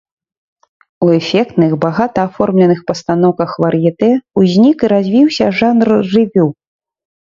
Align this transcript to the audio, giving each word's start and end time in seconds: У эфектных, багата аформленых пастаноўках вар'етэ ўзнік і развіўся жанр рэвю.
У 1.07 1.09
эфектных, 1.17 1.71
багата 1.83 2.19
аформленых 2.29 2.79
пастаноўках 2.89 3.51
вар'етэ 3.67 4.09
ўзнік 4.45 4.77
і 4.89 4.93
развіўся 4.95 5.45
жанр 5.63 5.87
рэвю. 6.15 6.47